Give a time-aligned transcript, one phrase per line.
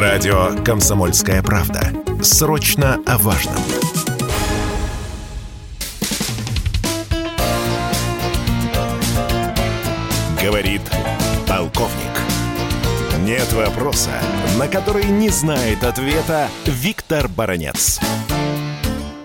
[0.00, 1.80] Радио «Комсомольская правда».
[2.22, 3.56] Срочно о важном.
[10.40, 10.82] Говорит
[11.48, 12.14] полковник.
[13.24, 14.12] Нет вопроса,
[14.56, 17.98] на который не знает ответа Виктор Баранец.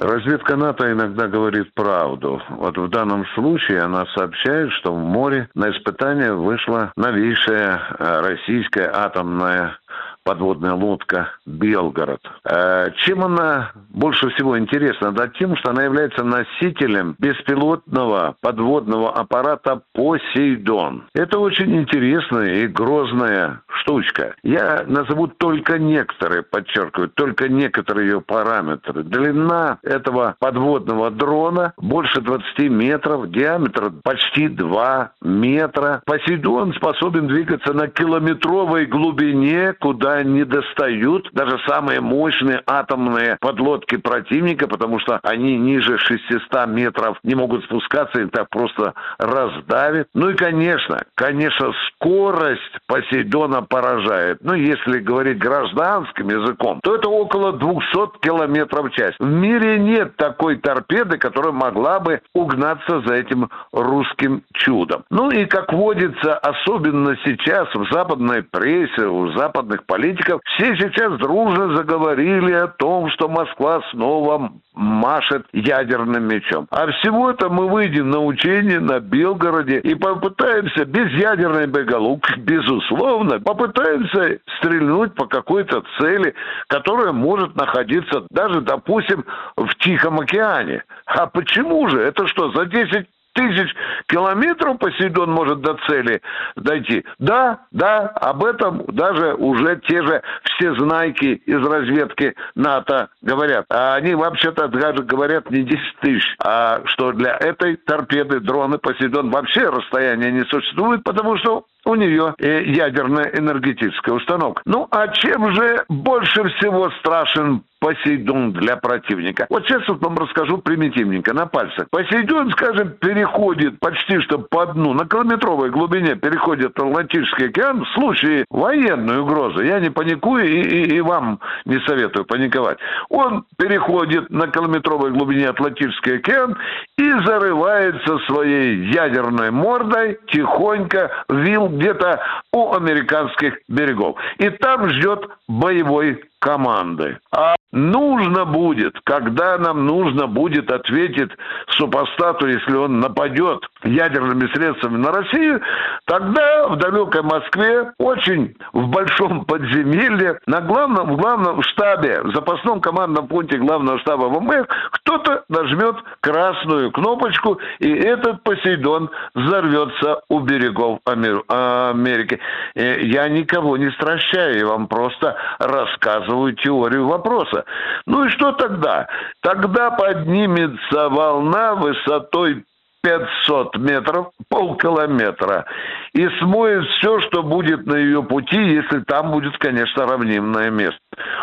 [0.00, 2.40] Разведка НАТО иногда говорит правду.
[2.48, 8.90] Вот в данном случае она сообщает, что в море на испытание вышла новейшая э, российская
[8.94, 9.76] атомная
[10.24, 12.20] подводная лодка «Белгород».
[12.44, 15.12] Э, чем она больше всего интересна?
[15.12, 21.04] Да тем, что она является носителем беспилотного подводного аппарата «Посейдон».
[21.14, 24.34] Это очень интересная и грозная штучка.
[24.42, 29.02] Я назову только некоторые, подчеркиваю, только некоторые ее параметры.
[29.02, 36.02] Длина этого подводного дрона больше 20 метров, диаметр почти 2 метра.
[36.06, 44.68] Посейдон способен двигаться на километровой глубине, куда не достают даже самые мощные атомные подлодки противника,
[44.68, 50.08] потому что они ниже 600 метров не могут спускаться, их так просто раздавит.
[50.14, 54.38] Ну и, конечно, конечно, скорость Посейдона поражает.
[54.42, 59.12] Ну, если говорить гражданским языком, то это около 200 километров в час.
[59.18, 65.04] В мире нет такой торпеды, которая могла бы угнаться за этим русским чудом.
[65.10, 71.76] Ну и, как водится, особенно сейчас в западной прессе, у западных политиков, все сейчас дружно
[71.76, 76.66] заговорили о том, что Москва снова машет ядерным мечом.
[76.70, 83.40] А всего это мы выйдем на учение на Белгороде и попытаемся без ядерной боеголовки, безусловно,
[83.40, 86.34] попытаемся стрельнуть по какой-то цели,
[86.68, 89.24] которая может находиться даже, допустим,
[89.56, 90.84] в Тихом океане.
[91.06, 92.00] А почему же?
[92.00, 93.74] Это что, за 10 тысяч
[94.06, 96.20] километров Посейдон может до цели
[96.56, 97.04] дойти.
[97.18, 103.66] Да, да, об этом даже уже те же все знайки из разведки НАТО говорят.
[103.70, 109.30] А они вообще-то даже говорят не 10 тысяч, а что для этой торпеды дроны Посейдон
[109.30, 114.62] вообще расстояния не существует, потому что у нее э, ядерная энергетическая установка.
[114.64, 119.46] Ну, а чем же больше всего страшен Посейдон для противника.
[119.48, 121.88] Вот сейчас вот вам расскажу примитивненько, на пальцах.
[121.90, 128.44] Посейдон, скажем, переходит почти что по дну, на километровой глубине переходит Атлантический океан в случае
[128.50, 129.64] военной угрозы.
[129.64, 132.76] Я не паникую и, и, и вам не советую паниковать.
[133.08, 136.58] Он переходит на километровой глубине Атлантический океан
[136.98, 142.20] и зарывается своей ядерной мордой тихонько вил где-то
[142.52, 144.16] у американских берегов.
[144.38, 147.18] И там ждет боевой команды.
[147.30, 151.30] А нужно будет, когда нам нужно будет ответить
[151.68, 155.60] супостату, если он нападет ядерными средствами на Россию,
[156.06, 162.80] тогда в далекой Москве, очень в большом подземелье, на главном, в главном штабе, в запасном
[162.80, 171.00] командном пункте главного штаба ВМФ, кто-то нажмет красную кнопочку, и этот Посейдон взорвется у берегов
[171.04, 172.40] Америки.
[172.74, 177.64] Э, я никого не стращаю, я вам просто рассказываю доказывают теорию вопроса.
[178.06, 179.08] Ну и что тогда?
[179.42, 182.64] Тогда поднимется волна высотой
[183.02, 185.64] 500 метров, полкилометра,
[186.12, 191.00] и смоет все, что будет на ее пути, если там будет, конечно, равнинное место.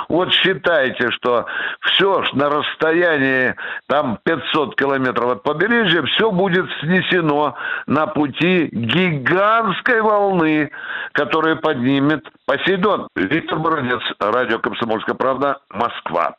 [0.10, 1.46] Вот считайте, что
[1.82, 3.56] все на расстоянии
[3.88, 7.56] там 500 километров от побережья, все будет снесено
[7.88, 10.72] на пути гигантской волны,
[11.14, 13.08] которая поднимет Посейдон.
[13.16, 16.36] Виктор Бородец, радио «Комсомольская правда», Москва.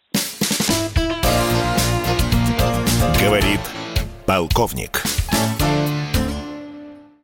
[4.38, 5.17] Говорит полковник.